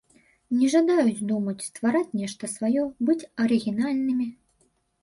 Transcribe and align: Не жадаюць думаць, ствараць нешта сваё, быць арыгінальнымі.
Не 0.61 0.69
жадаюць 0.75 1.25
думаць, 1.31 1.57
ствараць 1.67 2.17
нешта 2.23 2.51
сваё, 2.55 2.89
быць 3.11 3.21
арыгінальнымі. 3.47 4.27